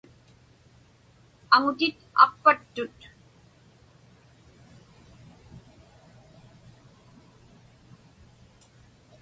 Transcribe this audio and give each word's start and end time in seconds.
Aŋutit 1.55 1.97
aqpattut. 2.23 2.97